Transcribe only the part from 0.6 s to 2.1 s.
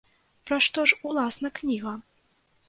што ж уласна кніга?